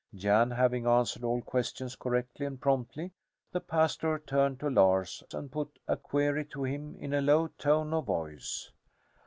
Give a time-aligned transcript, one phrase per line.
[0.15, 3.11] Jan having answered all questions correctly and promptly,
[3.51, 7.93] the pastor turned to Lars and put a query to him in a low tone
[7.93, 8.71] of voice.